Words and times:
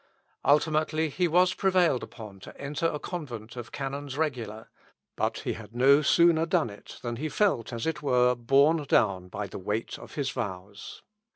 Ultimately 0.43 1.09
he 1.09 1.27
was 1.27 1.53
prevailed 1.53 2.01
upon 2.01 2.39
to 2.39 2.57
enter 2.59 2.87
a 2.87 2.97
convent 2.97 3.55
of 3.55 3.71
canons 3.71 4.17
regular, 4.17 4.67
but 5.15 5.41
he 5.41 5.53
had 5.53 5.75
no 5.75 6.01
sooner 6.01 6.47
done 6.47 6.71
it 6.71 6.97
than 7.03 7.17
he 7.17 7.29
felt, 7.29 7.71
as 7.71 7.85
it 7.85 8.01
were, 8.01 8.33
borne 8.33 8.83
down 8.85 9.27
by 9.27 9.45
the 9.45 9.59
weight 9.59 9.99
of 9.99 10.15
his 10.15 10.31
vows. 10.31 11.03